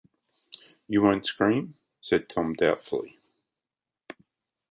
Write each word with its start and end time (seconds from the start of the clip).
“You 0.87 1.03
won’t 1.03 1.27
scream?” 1.27 1.75
said 2.01 2.27
Tom 2.27 2.55
doubtfully. 2.55 3.19